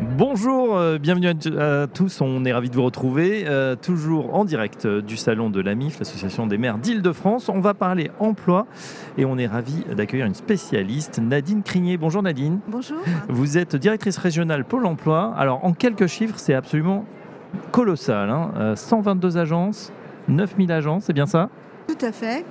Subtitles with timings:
[0.00, 4.86] Bonjour, euh, bienvenue à, tous, on est ravis de vous retrouver, euh, toujours en direct
[4.86, 7.48] euh, du salon de l'AMIF, l'Association des maires d'Île-de-France.
[7.48, 8.66] On va parler emploi
[9.18, 11.96] et on est ravis d'accueillir une spécialiste, Nadine Crigné.
[11.96, 12.58] Bonjour Nadine.
[12.66, 12.98] Bonjour.
[13.28, 15.32] Vous êtes directrice régionale Pôle emploi.
[15.36, 17.04] Alors en quelques chiffres, c'est absolument
[17.70, 18.74] colossal.
[18.74, 19.40] 122 hein.
[19.40, 19.92] agences,
[20.26, 21.50] 9000 agences, c'est bien ça?
[21.86, 22.44] Tout à fait.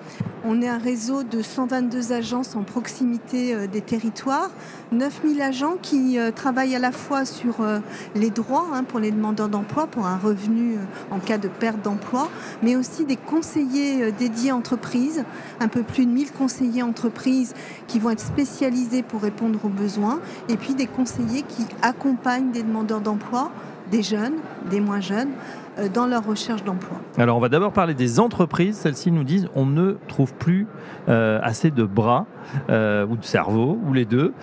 [0.45, 4.49] On est un réseau de 122 agences en proximité euh, des territoires,
[4.91, 7.79] 9000 agents qui euh, travaillent à la fois sur euh,
[8.13, 10.77] les droits hein, pour les demandeurs d'emploi, pour un revenu
[11.11, 12.29] en cas de perte d'emploi,
[12.61, 15.23] mais aussi des conseillers dédiés entreprises,
[15.59, 17.53] un peu plus de 1000 conseillers entreprises
[17.87, 22.63] qui vont être spécialisés pour répondre aux besoins, et puis des conseillers qui accompagnent des
[22.63, 23.51] demandeurs d'emploi,
[23.93, 24.37] des jeunes,
[24.71, 25.29] des moins jeunes,
[25.77, 26.97] euh, dans leur recherche d'emploi.
[27.19, 28.77] Alors on va d'abord parler des entreprises.
[28.77, 30.65] Celles-ci nous disent on ne trouve plus
[31.09, 32.25] euh, assez de bras
[32.69, 34.33] euh, ou de cerveau ou les deux.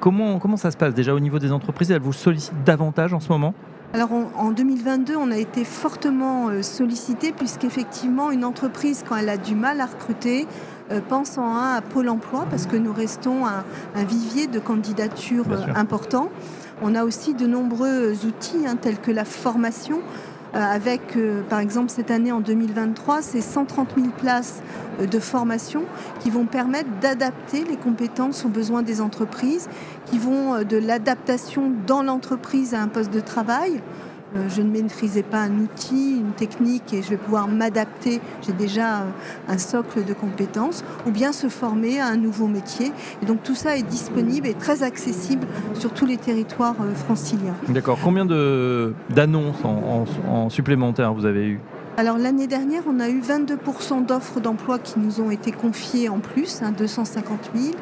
[0.00, 1.90] comment, comment ça se passe déjà au niveau des entreprises?
[1.90, 3.52] Elles vous sollicitent davantage en ce moment?
[3.92, 9.54] Alors en 2022, on a été fortement sollicité puisqu'effectivement une entreprise, quand elle a du
[9.54, 10.46] mal à recruter,
[11.10, 15.44] pense en un à Pôle Emploi parce que nous restons un, un vivier de candidatures
[15.76, 16.30] important.
[16.84, 20.00] On a aussi de nombreux outils hein, tels que la formation.
[20.54, 24.62] Euh, avec, euh, par exemple, cette année en 2023, c'est 130 000 places
[25.00, 25.84] euh, de formation
[26.20, 29.68] qui vont permettre d'adapter les compétences aux besoins des entreprises,
[30.06, 33.80] qui vont de l'adaptation dans l'entreprise à un poste de travail,
[34.48, 39.00] je ne maîtrisais pas un outil, une technique et je vais pouvoir m'adapter, j'ai déjà
[39.00, 39.04] euh,
[39.48, 42.92] un socle de compétences, ou bien se former à un nouveau métier.
[43.22, 47.54] Et donc tout ça est disponible et très accessible sur tous les territoires euh, franciliens.
[47.68, 47.98] D'accord.
[48.02, 51.60] Combien d'annonces en, en, supplémentaire vous avez eu
[51.98, 56.20] alors l'année dernière, on a eu 22% d'offres d'emploi qui nous ont été confiées en
[56.20, 57.74] plus, 250 hein, 000.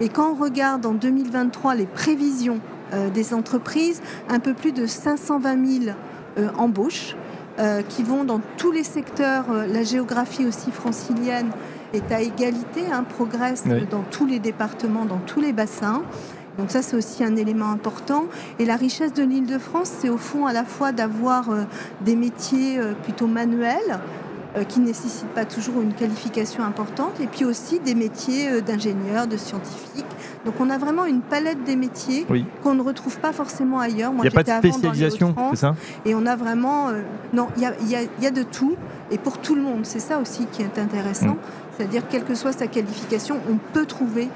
[0.00, 2.73] Et quand on regarde en 2023 les prévisions euh,
[3.12, 5.96] des entreprises, un peu plus de 520 000
[6.36, 7.14] euh, embauches
[7.60, 9.44] euh, qui vont dans tous les secteurs.
[9.68, 11.50] La géographie aussi francilienne
[11.92, 16.02] est à égalité, hein, progresse dans tous les départements, dans tous les bassins.
[16.58, 18.24] Donc ça, c'est aussi un élément important.
[18.58, 21.50] Et la richesse de l'île de France, c'est au fond à la fois d'avoir
[22.00, 24.00] des métiers plutôt manuels,
[24.68, 29.36] qui ne nécessitent pas toujours une qualification importante, et puis aussi des métiers d'ingénieurs, de
[29.36, 30.04] scientifiques,
[30.44, 32.26] donc on a vraiment une palette des métiers
[32.62, 34.12] qu'on ne retrouve pas forcément ailleurs.
[34.14, 35.74] il n'y a pas de spécialisation, c'est ça?
[36.04, 36.88] Et on a vraiment...
[36.88, 38.76] Euh, non, il y a, de tout,
[39.10, 39.80] et pour tout le monde.
[39.84, 41.34] C'est ça aussi qui est intéressant.
[41.34, 41.38] Mm.
[41.76, 44.28] C'est-à-dire, quelle que soit sa qualification, on peut trouver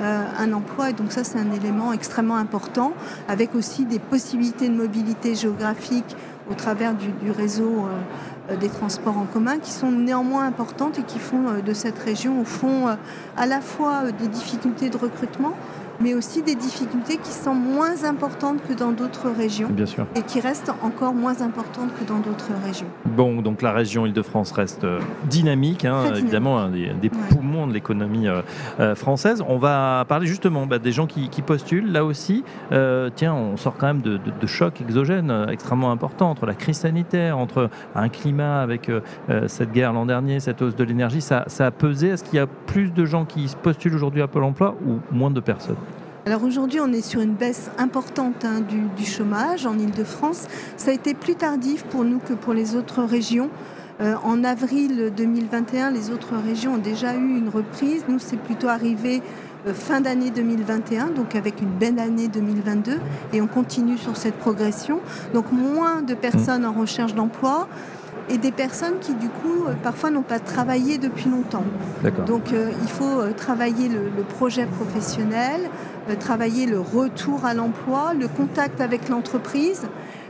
[0.00, 0.90] euh, un emploi.
[0.90, 2.92] Et donc ça, c'est un élément extrêmement important,
[3.28, 6.16] avec aussi des possibilités de mobilité géographique
[6.50, 8.00] au travers du, réseau euh,
[8.60, 12.44] des transports en commun, qui sont néanmoins importantes et qui font de cette région, au
[12.44, 12.88] fond,
[13.36, 15.54] à la fois des difficultés de recrutement,
[16.00, 20.06] mais aussi des difficultés qui sont moins importantes que dans d'autres régions Bien sûr.
[20.14, 22.86] et qui restent encore moins importantes que dans d'autres régions.
[23.06, 28.28] Bon, donc la région Île-de-France reste euh, dynamique, hein, évidemment, un des, poumons de l'économie
[28.28, 28.42] euh,
[28.80, 29.42] euh, française.
[29.46, 31.92] On va parler justement bah, des gens qui, postulent.
[31.92, 36.78] Là aussi, tiens, on sort quand même de, chocs exogènes extrêmement importants entre la crise
[36.78, 38.90] sanitaire, entre un climat avec
[39.46, 41.20] cette guerre l'an dernier, cette hausse de l'énergie.
[41.20, 42.08] Ça, ça a pesé.
[42.08, 45.30] Est-ce qu'il y a plus de gens qui postulent aujourd'hui à Pôle emploi ou moins
[45.30, 45.76] de personnes?
[46.26, 48.62] Alors aujourd'hui, on est sur une baisse importante hein,
[48.96, 50.46] du, chômage en Ile-de-France.
[50.78, 53.50] Ça a été plus tardif pour nous que pour les autres régions.
[54.00, 58.06] Euh, en avril 2021, les autres régions ont déjà eu une reprise.
[58.08, 59.20] Nous, c'est plutôt arrivé
[59.66, 63.00] euh, fin d'année 2021, donc avec une belle année 2022,
[63.34, 65.00] et on continue sur cette progression.
[65.34, 67.68] Donc moins de personnes en recherche d'emploi
[68.28, 71.64] et des personnes qui du coup euh, parfois n'ont pas travaillé depuis longtemps.
[72.26, 75.70] Donc il faut travailler le projet professionnel,
[76.10, 79.82] euh, travailler le retour à l'emploi, le contact avec l'entreprise.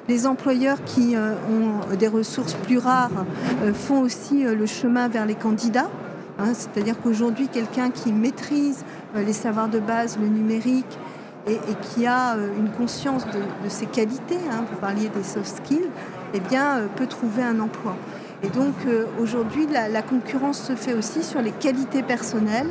[0.08, 3.24] Les employeurs qui euh, ont des ressources plus rares
[3.64, 5.90] euh, font aussi le chemin vers les candidats.
[6.38, 6.52] Hein.
[6.54, 8.84] C'est-à-dire qu'aujourd'hui, quelqu'un qui maîtrise
[9.16, 10.98] les savoirs de base, le numérique,
[11.46, 15.90] et, qui a une conscience de, ses qualités, hein, vous parliez des soft skills,
[16.34, 17.96] eh bien, peut trouver un emploi.
[18.42, 18.74] Et donc
[19.18, 22.68] aujourd'hui, la, concurrence se fait aussi sur les qualités personnelles,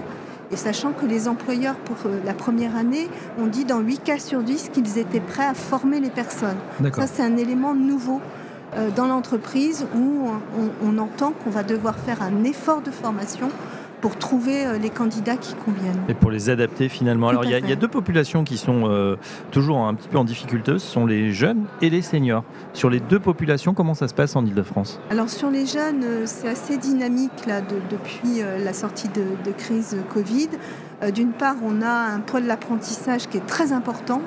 [0.54, 4.20] et sachant que les employeurs, pour euh, la première année, ont dit dans 8 cas
[4.20, 6.58] sur 10 qu'ils étaient prêts à former les personnes.
[6.94, 8.22] Ça, c'est un élément nouveau
[8.78, 10.28] euh, dans l'entreprise où
[10.84, 13.50] on, entend qu'on va devoir faire un effort de formation
[14.04, 16.02] pour trouver les candidats qui conviennent.
[16.10, 17.30] Et pour les adapter finalement.
[17.30, 19.18] Alors il y, a deux populations qui sont
[19.50, 22.44] toujours un petit peu en difficulté, ce sont les jeunes et les seniors.
[22.74, 26.50] Sur les deux populations, comment ça se passe en Ile-de-France Alors sur les jeunes, c'est
[26.50, 30.50] assez dynamique là, depuis la sortie de, de crise Covid.
[31.16, 34.22] D'une part, on a un poids de l'apprentissage qui est très important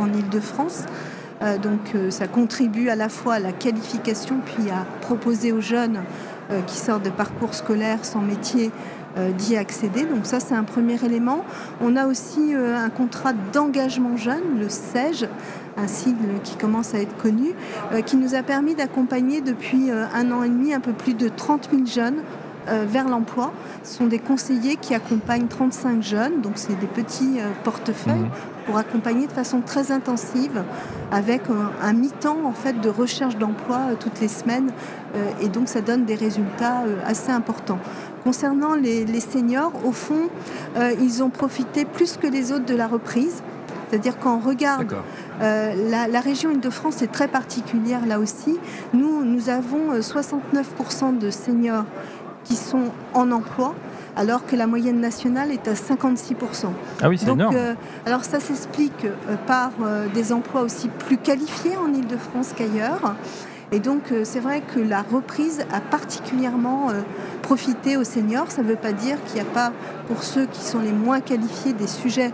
[0.00, 0.86] en Ile-de-France.
[1.42, 5.60] Euh, donc euh, ça contribue à la fois à la qualification puis à proposer aux
[5.60, 6.02] jeunes
[6.50, 8.70] euh, qui sortent de parcours scolaires sans métier
[9.36, 10.04] d'y accéder.
[10.04, 11.44] Donc ça, c'est un premier élément.
[11.80, 15.28] On a aussi un contrat d'engagement jeune, le SEG,
[15.76, 17.52] un sigle qui commence à être connu,
[18.06, 21.68] qui nous a permis d'accompagner depuis un an et demi un peu plus de 30
[21.70, 22.22] 000 jeunes
[22.66, 23.52] vers l'emploi.
[23.82, 28.14] Ce sont des conseillers qui accompagnent 35 jeunes, donc c'est des petits portefeuilles.
[28.14, 30.62] Mmh pour accompagner de façon très intensive
[31.10, 31.42] avec
[31.80, 34.70] un, mi-temps en fait de recherche d'emploi euh, toutes les semaines
[35.14, 37.78] euh, et donc ça donne des résultats euh, assez importants.
[38.24, 40.28] Concernant les, seniors, au fond,
[41.00, 43.42] ils ont profité plus que les autres de la reprise.
[43.90, 44.94] C'est-à-dire qu'on regarde
[45.40, 48.58] la, la, région Île-de-France est très particulière là aussi.
[48.94, 51.84] Nous, nous avons 69% de seniors
[52.44, 53.74] qui sont en emploi
[54.16, 56.66] alors que la moyenne nationale est à 56%.
[57.02, 57.56] Ah oui, c'est énorme.
[57.56, 57.74] Euh,
[58.06, 63.14] alors ça s'explique euh, par euh, des emplois aussi plus qualifiés en Ile-de-France qu'ailleurs.
[63.72, 66.88] Et donc c'est vrai que la reprise a particulièrement
[67.40, 68.50] profité aux seniors.
[68.50, 69.72] Ça ne veut pas dire qu'il n'y a pas
[70.08, 72.32] pour ceux qui sont les moins qualifiés des sujets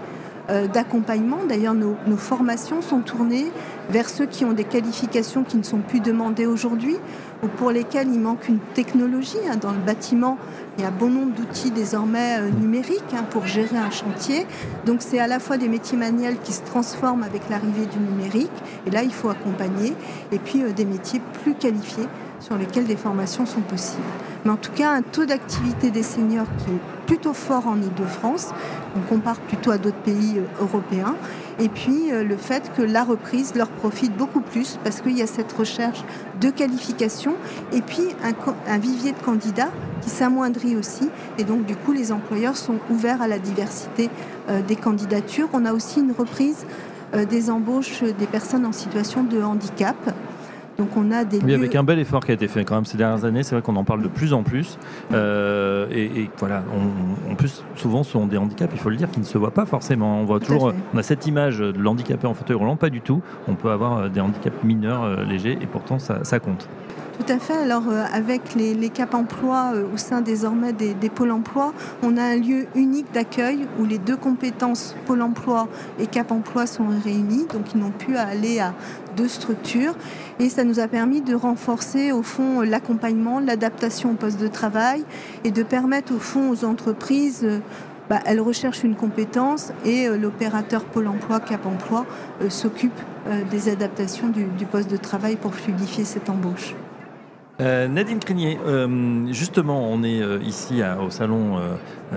[0.72, 1.38] d'accompagnement.
[1.48, 3.52] D'ailleurs, nos, nos, formations sont tournées
[3.90, 6.96] vers ceux qui ont des qualifications qui ne sont plus demandées aujourd'hui
[7.42, 9.36] ou pour lesquels il manque une technologie.
[9.48, 9.56] Hein.
[9.56, 10.38] Dans le bâtiment,
[10.76, 14.46] il y a bon nombre d'outils désormais euh, numériques hein, pour gérer un chantier.
[14.86, 18.50] Donc c'est à la fois des métiers manuels qui se transforment avec l'arrivée du numérique,
[18.86, 19.94] et là il faut accompagner,
[20.32, 22.06] et puis euh, des métiers plus qualifiés
[22.40, 24.02] sur lesquels des formations sont possibles.
[24.44, 28.50] Mais en tout cas, un taux d'activité des seniors qui est plutôt fort en Ile-de-France,
[28.96, 31.16] on compare plutôt à d'autres pays euh, européens,
[31.60, 35.26] et puis le fait que la reprise leur profite beaucoup plus parce qu'il y a
[35.26, 36.04] cette recherche
[36.40, 37.34] de qualification
[37.72, 38.32] et puis un,
[38.72, 41.10] un vivier de candidats qui s'amoindrit aussi.
[41.36, 44.10] Et donc, du coup, les employeurs sont ouverts à la diversité
[44.48, 45.48] euh, des candidatures.
[45.52, 46.64] On a aussi une reprise
[47.14, 49.96] euh, des embauches des personnes en situation de handicap.
[50.78, 52.84] Donc on a des oui, avec un bel effort qui a été fait quand même
[52.84, 53.42] ces dernières années.
[53.42, 54.78] C'est vrai qu'on en parle de plus en plus.
[55.12, 56.62] Euh, et, voilà,
[57.28, 59.50] en plus souvent ce sont des handicaps, il faut le dire, qui ne se voient
[59.50, 60.20] pas forcément.
[60.20, 63.22] On voit toujours, on a cette image de l'handicapé en fauteuil roulant, pas du tout.
[63.48, 66.68] On peut avoir des handicaps mineurs légers et pourtant ça compte.
[67.18, 67.56] Tout à fait.
[67.56, 72.16] Alors euh, avec les, les CAP emploi euh, au sein désormais des, pôles emploi, on
[72.16, 75.66] a un lieu unique d'accueil où les deux compétences pôle emploi
[75.98, 77.46] et CAP emploi sont réunies.
[77.52, 78.72] Donc ils n'ont à aller à
[79.16, 79.96] deux structures.
[80.38, 85.04] Et ça nous a permis de renforcer au fond l'accompagnement, l'adaptation au poste de travail
[85.42, 87.58] et de permettre au fond aux entreprises euh,
[88.08, 88.20] bah,
[88.84, 92.06] une compétence et l'opérateur Pôle emploi, Cap emploi,
[92.48, 92.98] s'occupe
[93.50, 96.74] des adaptations du, poste de travail pour fluidifier cette embauche.
[97.60, 101.58] Euh, Nadine Crinier, euh, justement, on est euh, ici au salon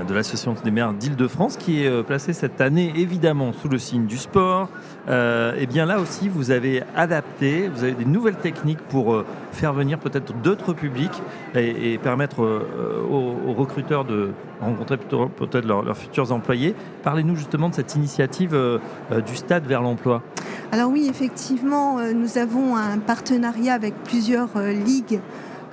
[0.07, 4.17] de l'Association des maires d'Île-de-France qui est placé cette année évidemment sous le signe du
[4.17, 4.69] sport.
[5.09, 9.99] et bien là aussi, vous avez adapté, vous avez des nouvelles techniques pour faire venir
[9.99, 11.21] peut-être d'autres publics
[11.55, 16.75] et, permettre aux, recruteurs de rencontrer peut-être leurs, futurs employés.
[17.03, 18.57] Parlez-nous justement de cette initiative
[19.25, 20.21] du stade vers l'emploi.
[20.71, 25.19] Alors oui, effectivement, nous avons un partenariat avec plusieurs ligues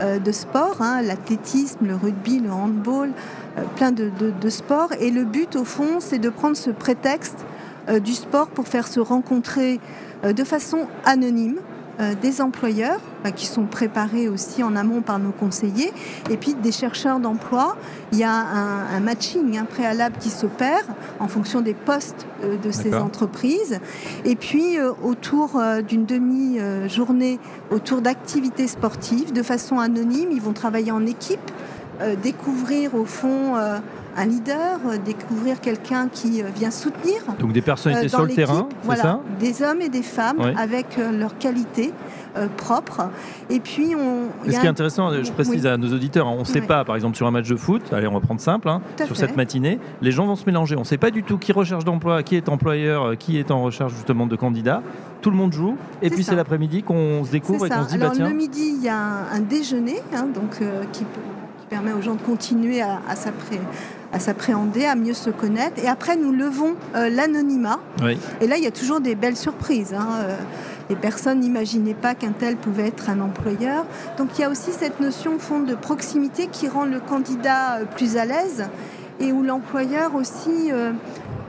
[0.00, 3.10] euh, de sport, hein, l'athlétisme, le rugby, le handball,
[3.58, 4.92] euh, plein de, sports.
[5.00, 7.44] Et le but, au fond, c'est de prendre ce prétexte
[7.88, 9.80] euh, du sport pour faire se rencontrer
[10.24, 11.58] de façon anonyme
[12.00, 15.92] euh, des employeurs bah, qui sont préparés aussi en amont par nos conseillers
[16.30, 17.76] et puis des chercheurs d'emploi.
[18.12, 20.84] Il y a un, matching un préalable qui s'opère
[21.18, 23.80] en fonction des postes euh, de ces entreprises.
[24.24, 27.40] Et puis euh, autour d'une demi-journée,
[27.70, 31.50] autour d'activités sportives, de façon anonyme, ils vont travailler en équipe,
[32.22, 33.56] découvrir au fond
[34.18, 37.22] un leader, découvrir quelqu'un qui vient soutenir.
[37.38, 39.20] Donc des personnalités sur le terrain, voilà, ça?
[39.38, 41.92] des hommes et des femmes avec leurs qualités.
[42.56, 43.08] propres.
[43.50, 44.28] Et puis, on.
[44.44, 46.94] ce qui est intéressant, je précise à nos auditeurs, hein, on ne sait pas, par
[46.94, 49.78] exemple, sur un match de foot, allez, on va prendre simple, hein, sur cette matinée,
[50.02, 50.76] les gens vont se mélanger.
[50.76, 53.62] On ne sait pas du tout qui recherche d'emploi, qui est employeur, qui est en
[53.62, 54.82] recherche justement de candidats.
[55.20, 57.98] Tout le monde joue, et puis c'est l'après-midi qu'on se découvre et qu'on se dit,
[57.98, 58.28] bah, tiens.
[58.28, 58.98] Le midi, il y a
[59.32, 60.60] un, déjeuner, hein, donc
[60.92, 61.04] qui,
[61.68, 63.66] permet aux gens de continuer à, à s'appréhender
[64.12, 65.82] à s'appréhender, à mieux se connaître.
[65.82, 67.80] Et après, nous levons euh, l'anonymat.
[68.40, 69.94] Et là, il y a toujours des belles surprises.
[69.94, 70.36] Hein, euh,
[70.90, 73.84] les personnes n'imaginaient pas qu'un tel pouvait être un employeur.
[74.16, 78.16] Donc il y a aussi cette notion fond de proximité qui rend le candidat plus
[78.16, 78.64] à l'aise
[79.20, 80.70] et où l'employeur aussi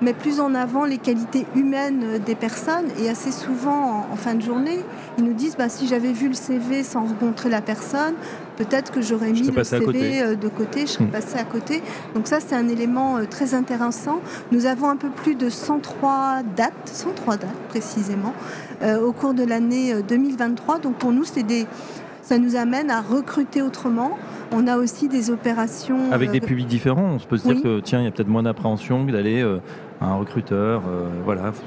[0.02, 2.88] met plus en avant les qualités humaines des personnes.
[3.00, 4.80] Et assez souvent, en, fin de journée,
[5.18, 8.16] ils nous disent bah, si j'avais vu le CV sans rencontrer la personne,
[8.60, 11.12] peut-être que j'aurais mis le CV euh, de côté, je serais hmm.
[11.12, 11.82] passé à côté.
[12.14, 14.20] Donc ça, c'est un élément euh, très intéressant.
[14.52, 18.34] Nous avons un peu plus de 103 dates, 103 dates précisément,
[18.84, 20.80] euh, au cours de l'année 2023.
[20.80, 21.66] Donc pour nous, c'est des
[22.22, 24.16] ça nous amène à recruter autrement.
[24.52, 26.12] On a aussi des opérations.
[26.12, 28.28] Avec des publics différents, on se peut se dire que tiens, il y a peut-être
[28.28, 29.44] moins d'appréhension que d'aller
[30.02, 31.64] un recruteur, euh, voilà, faut,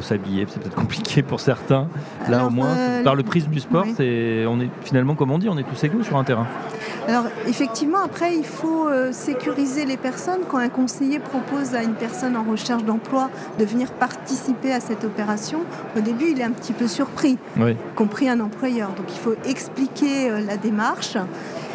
[0.00, 1.88] faut s'habiller, c'est peut-être compliqué pour certains.
[2.28, 5.38] Là, au moins, euh, par le prisme du sport, c'est, on est finalement, comme on
[5.38, 6.46] dit, on est tous égaux sur un terrain.
[7.08, 10.40] Alors, effectivement, après, il faut euh, sécuriser les personnes.
[10.48, 15.04] Quand un conseiller propose à une personne en recherche d'emploi de venir participer à cette
[15.04, 15.60] opération,
[15.96, 17.38] au début, il est un petit peu surpris,
[17.94, 18.88] compris un employeur.
[18.90, 21.16] Donc, il faut expliquer la démarche.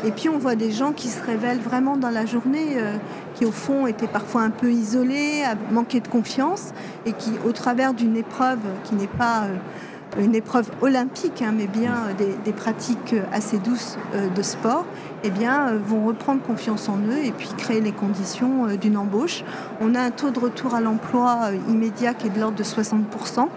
[0.04, 2.98] Et puis on voit des gens qui se révèlent vraiment dans la journée, euh,
[3.36, 6.74] qui au fond étaient parfois un peu isolés, manquaient de confiance,
[7.06, 11.68] et qui au travers d'une épreuve qui n'est pas euh, une épreuve olympique, hein, mais
[11.68, 14.86] bien euh, des, pratiques assez douces de sport,
[15.24, 19.44] eh bien, vont reprendre confiance en eux et puis créer les conditions d'une embauche.
[19.82, 23.48] On a un taux de retour à l'emploi immédiat qui est de l'ordre de 60%.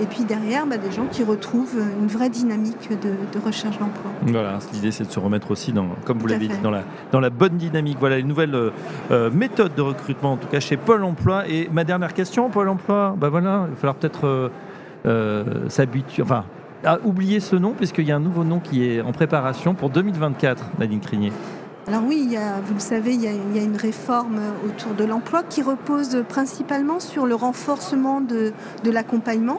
[0.00, 4.10] Et puis derrière, bah, des gens qui retrouvent une vraie dynamique de, recherche d'emploi.
[4.22, 7.18] Voilà, l'idée c'est de se remettre aussi, dans, comme vous l'avez dit, dans la, dans
[7.18, 7.96] la bonne dynamique.
[7.98, 8.70] Voilà une nouvelle euh,
[9.10, 11.48] euh, méthode de recrutement, en tout cas chez Pôle Emploi.
[11.48, 14.52] Et ma dernière question, Pôle Emploi, bah voilà, il va falloir peut-être
[15.06, 16.44] euh, s'habituer, enfin,
[16.84, 19.90] à oublier ce nom, puisqu'il y a un nouveau nom qui est en préparation pour
[19.90, 21.32] 2024, Nadine Crinier.
[21.88, 23.76] Alors oui, il y a, vous le savez, il y, a, il y, a, une
[23.76, 28.52] réforme autour de l'emploi qui repose principalement sur le renforcement de,
[28.84, 29.58] de l'accompagnement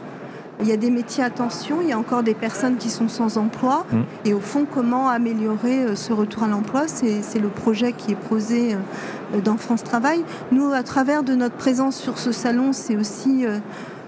[0.61, 3.07] il y a des métiers à tension, il y a encore des personnes qui sont
[3.07, 3.85] sans emploi.
[3.91, 4.01] Mm.
[4.25, 6.87] Et au fond, comment améliorer euh, ce retour à l'emploi?
[6.87, 10.23] C'est le projet qui est posé euh, dans France Travail.
[10.51, 13.59] Nous, à travers de notre présence sur ce salon, c'est aussi euh,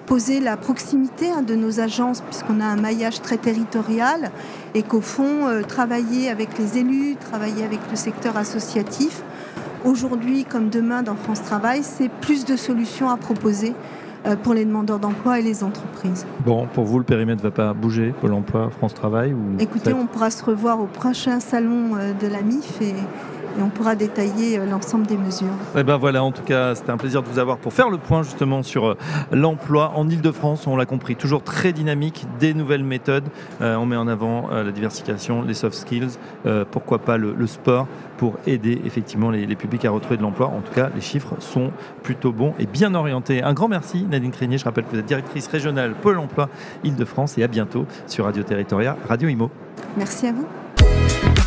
[0.05, 4.29] poser la proximité hein, de nos agences, puisqu'on a un maillage très territorial,
[4.73, 9.23] et qu'au fond, travailler avec les élus, travailler avec le secteur associatif,
[9.85, 13.73] aujourd'hui comme demain dans France Travail, c'est plus de solutions à proposer
[14.43, 16.25] pour les demandeurs d'emploi et les entreprises.
[16.45, 19.57] Bon, pour vous, le périmètre ne va pas bouger pour l'emploi France Travail ou...
[19.59, 22.93] Écoutez, on pourra se revoir au prochain salon euh, de la MIF et,
[23.59, 25.47] on pourra détailler euh, l'ensemble des mesures.
[25.75, 27.89] Et eh ben voilà, en tout cas, c'était un plaisir de vous avoir pour faire
[27.89, 28.95] le point justement sur
[29.31, 30.67] l'emploi en Ile-de-France.
[30.67, 33.25] On l'a compris, toujours très dynamique, des nouvelles méthodes.
[33.59, 36.17] on met en avant la diversification, les soft skills,
[36.71, 37.87] pourquoi pas le, le sport
[38.21, 40.45] pour aider effectivement les, publics à retrouver de l'emploi.
[40.45, 41.71] En tout cas, les chiffres sont
[42.03, 43.41] plutôt bons et bien orientés.
[43.41, 44.59] Un grand merci Nadine Crinier.
[44.59, 46.47] Je rappelle que vous êtes directrice régionale Pôle Emploi
[46.83, 49.49] Île-de-France et à bientôt sur Radio Territoria, Radio Imo.
[49.97, 50.45] Merci à vous.